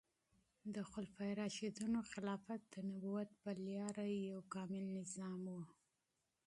د 0.75 0.77
خلفای 0.91 1.31
راشدینو 1.41 1.99
خلافت 2.11 2.61
د 2.73 2.75
نبوت 2.89 3.29
په 3.41 3.51
لاره 3.67 4.05
یو 4.29 4.39
کامل 4.53 4.85
نظام 4.99 5.41
و. 5.49 5.55